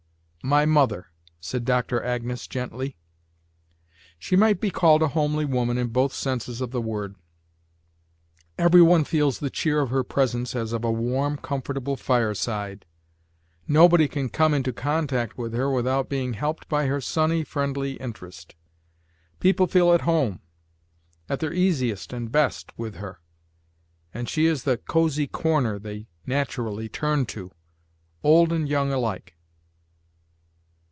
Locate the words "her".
9.91-10.03, 15.53-15.69, 16.87-16.99, 22.95-23.19